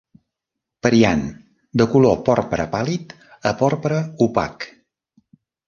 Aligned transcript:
Periant 0.87 1.21
de 1.83 1.87
color 1.91 2.17
porpra 2.31 2.67
pàl·lid 2.73 3.15
a 3.53 3.55
porpra 3.63 4.03
opac. 4.29 4.69